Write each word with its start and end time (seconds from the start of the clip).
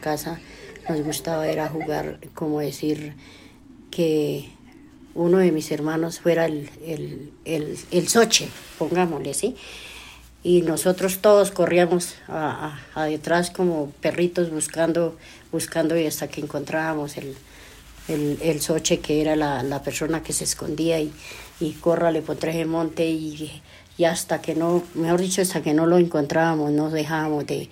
casa 0.00 0.40
nos 0.88 1.02
gustaba 1.02 1.48
era 1.48 1.68
jugar, 1.68 2.18
como 2.34 2.60
decir, 2.60 3.14
que 3.90 4.48
uno 5.14 5.38
de 5.38 5.52
mis 5.52 5.70
hermanos 5.70 6.20
fuera 6.20 6.46
el, 6.46 6.70
el, 6.84 7.32
el, 7.44 7.78
el 7.90 8.08
soche, 8.08 8.48
pongámosle, 8.78 9.34
¿sí? 9.34 9.56
Y 10.42 10.62
nosotros 10.62 11.18
todos 11.18 11.50
corríamos 11.50 12.14
a, 12.28 12.78
a, 12.94 13.04
detrás 13.06 13.50
como 13.50 13.90
perritos 14.00 14.50
buscando, 14.50 15.18
buscando 15.50 15.98
y 15.98 16.06
hasta 16.06 16.28
que 16.28 16.40
encontrábamos 16.40 17.16
el, 17.16 17.34
el, 18.06 18.38
el 18.40 18.60
soche 18.60 19.00
que 19.00 19.20
era 19.20 19.34
la, 19.34 19.62
la, 19.64 19.82
persona 19.82 20.22
que 20.22 20.32
se 20.32 20.44
escondía 20.44 21.00
y, 21.00 21.12
y 21.58 21.72
córrale 21.72 22.22
por 22.22 22.36
tres 22.36 22.64
monte 22.66 23.08
y, 23.08 23.60
y, 23.98 24.04
hasta 24.04 24.40
que 24.40 24.54
no, 24.54 24.84
mejor 24.94 25.20
dicho, 25.20 25.42
hasta 25.42 25.60
que 25.60 25.74
no 25.74 25.86
lo 25.86 25.98
encontrábamos, 25.98 26.70
no 26.70 26.88
dejábamos 26.90 27.44
de, 27.46 27.68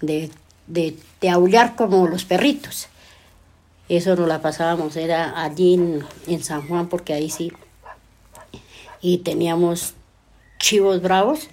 de, 0.00 0.30
de, 0.68 0.96
de 1.20 1.30
aullar 1.30 1.74
como 1.74 2.06
los 2.06 2.24
perritos. 2.24 2.88
Eso 3.88 4.14
nos 4.16 4.28
la 4.28 4.42
pasábamos, 4.42 4.96
era 4.96 5.42
allí 5.42 5.74
en, 5.74 6.04
en 6.26 6.44
San 6.44 6.66
Juan, 6.68 6.88
porque 6.88 7.14
ahí 7.14 7.30
sí. 7.30 7.52
Y 9.00 9.18
teníamos 9.18 9.94
chivos 10.58 11.00
bravos, 11.00 11.48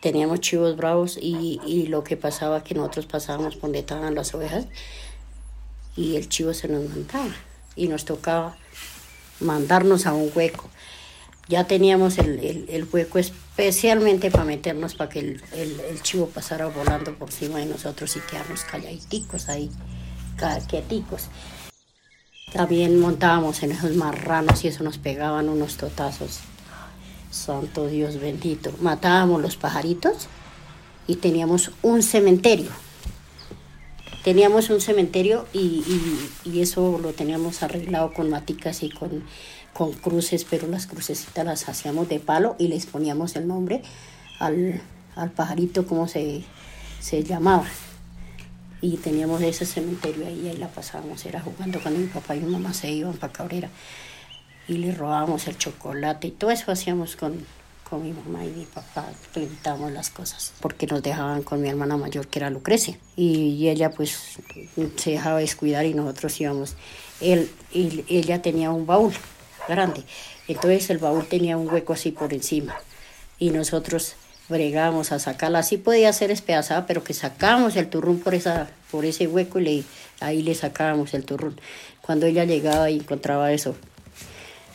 teníamos 0.00 0.40
chivos 0.40 0.76
bravos 0.76 1.18
y, 1.20 1.60
y 1.66 1.86
lo 1.86 2.04
que 2.04 2.16
pasaba 2.16 2.62
que 2.62 2.74
nosotros 2.74 3.06
pasábamos 3.06 3.60
donde 3.60 3.78
estaban 3.78 4.14
las 4.14 4.34
ovejas 4.34 4.66
y 5.96 6.16
el 6.16 6.28
chivo 6.28 6.54
se 6.54 6.68
nos 6.68 6.88
montaba 6.88 7.34
y 7.76 7.88
nos 7.88 8.04
tocaba 8.04 8.56
mandarnos 9.40 10.06
a 10.06 10.12
un 10.12 10.30
hueco. 10.34 10.68
Ya 11.50 11.64
teníamos 11.64 12.18
el, 12.18 12.66
el, 12.68 12.88
hueco 12.90 13.18
especialmente 13.18 14.30
para 14.30 14.44
meternos 14.44 14.94
para 14.94 15.10
que 15.10 15.18
el, 15.18 15.42
el, 15.52 16.00
chivo 16.00 16.26
pasara 16.26 16.66
volando 16.68 17.12
por 17.16 17.28
encima 17.28 17.58
de 17.58 17.66
nosotros 17.66 18.16
y 18.16 18.20
quedarnos 18.20 18.62
calladitos 18.62 19.48
ahí 19.48 19.68
quieticos. 20.68 21.28
También 22.52 22.98
montábamos 22.98 23.62
en 23.62 23.72
esos 23.72 23.94
marranos 23.94 24.64
y 24.64 24.68
eso 24.68 24.82
nos 24.82 24.98
pegaban 24.98 25.48
unos 25.48 25.76
totazos. 25.76 26.40
Santo 27.30 27.86
Dios 27.86 28.20
bendito. 28.20 28.72
Matábamos 28.80 29.42
los 29.42 29.56
pajaritos 29.56 30.28
y 31.06 31.16
teníamos 31.16 31.72
un 31.82 32.02
cementerio. 32.02 32.70
Teníamos 34.24 34.68
un 34.68 34.82
cementerio 34.82 35.46
y, 35.52 35.82
y, 36.44 36.50
y 36.50 36.60
eso 36.60 36.98
lo 37.02 37.12
teníamos 37.12 37.62
arreglado 37.62 38.12
con 38.12 38.28
maticas 38.28 38.82
y 38.82 38.90
con, 38.90 39.24
con 39.72 39.92
cruces, 39.92 40.44
pero 40.48 40.66
las 40.66 40.86
crucecitas 40.86 41.44
las 41.44 41.68
hacíamos 41.68 42.08
de 42.08 42.20
palo 42.20 42.54
y 42.58 42.68
les 42.68 42.84
poníamos 42.84 43.34
el 43.36 43.48
nombre 43.48 43.82
al, 44.38 44.82
al 45.16 45.30
pajarito, 45.30 45.86
como 45.86 46.06
se, 46.06 46.42
se 47.00 47.24
llamaba. 47.24 47.66
Y 48.82 48.96
teníamos 48.98 49.40
ese 49.42 49.64
cementerio 49.64 50.26
ahí, 50.26 50.48
ahí 50.48 50.56
la 50.56 50.68
pasábamos, 50.68 51.24
era 51.24 51.40
jugando 51.40 51.80
cuando 51.80 52.00
mi 52.00 52.06
papá 52.06 52.36
y 52.36 52.40
mi 52.40 52.50
mamá 52.50 52.74
se 52.74 52.90
iban 52.90 53.14
para 53.14 53.32
Cabrera. 53.32 53.70
Y 54.68 54.74
le 54.78 54.94
robábamos 54.94 55.46
el 55.48 55.56
chocolate 55.56 56.28
y 56.28 56.30
todo 56.30 56.50
eso 56.50 56.70
hacíamos 56.70 57.16
con, 57.16 57.44
con 57.90 58.04
mi 58.04 58.12
mamá 58.12 58.44
y 58.44 58.50
mi 58.50 58.64
papá, 58.64 59.04
pintábamos 59.34 59.90
las 59.90 60.10
cosas, 60.10 60.52
porque 60.60 60.86
nos 60.86 61.02
dejaban 61.02 61.42
con 61.42 61.60
mi 61.60 61.68
hermana 61.68 61.96
mayor 61.96 62.28
que 62.28 62.38
era 62.38 62.48
Lucrecia 62.48 62.96
y 63.16 63.68
ella 63.68 63.90
pues 63.90 64.38
se 64.96 65.10
dejaba 65.10 65.40
descuidar 65.40 65.84
y 65.84 65.94
nosotros 65.94 66.40
íbamos, 66.40 66.76
él, 67.20 67.50
y, 67.72 68.04
ella 68.08 68.40
tenía 68.40 68.70
un 68.70 68.86
baúl 68.86 69.12
grande, 69.68 70.04
entonces 70.46 70.88
el 70.90 70.98
baúl 70.98 71.26
tenía 71.26 71.56
un 71.56 71.68
hueco 71.68 71.92
así 71.92 72.12
por 72.12 72.32
encima 72.32 72.76
y 73.40 73.50
nosotros 73.50 74.14
bregábamos 74.48 75.12
a 75.12 75.18
sacarla. 75.18 75.60
Así 75.60 75.76
podía 75.76 76.12
ser 76.12 76.30
espedazada, 76.30 76.86
pero 76.86 77.02
que 77.02 77.14
sacábamos 77.14 77.76
el 77.76 77.88
turrón 77.88 78.18
por, 78.18 78.34
esa, 78.34 78.68
por 78.90 79.04
ese 79.04 79.26
hueco 79.26 79.58
y 79.60 79.64
le, 79.64 79.84
ahí 80.20 80.42
le 80.42 80.54
sacábamos 80.54 81.14
el 81.14 81.24
turrón. 81.24 81.58
Cuando 82.02 82.26
ella 82.26 82.44
llegaba 82.44 82.90
y 82.90 82.96
encontraba 82.96 83.52
eso, 83.52 83.76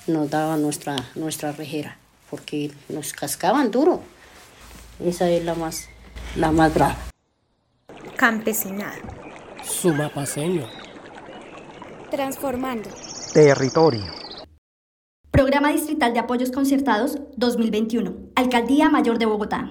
nos 0.07 0.29
daba 0.29 0.57
nuestra, 0.57 0.95
nuestra 1.15 1.51
rejera, 1.51 1.97
porque 2.29 2.71
nos 2.89 3.13
cascaban 3.13 3.71
duro. 3.71 4.01
Esa 5.03 5.29
es 5.29 5.43
la 5.43 5.55
más, 5.55 5.89
la 6.35 6.51
más 6.51 6.73
brava. 6.73 6.95
Campesinado. 8.15 9.01
Sumapaseño. 9.63 10.67
Transformando. 12.09 12.89
Territorio. 13.33 14.05
Programa 15.31 15.73
Distrital 15.73 16.13
de 16.13 16.19
Apoyos 16.19 16.51
Concertados 16.51 17.19
2021. 17.35 18.15
Alcaldía 18.35 18.89
Mayor 18.89 19.19
de 19.19 19.25
Bogotá. 19.25 19.69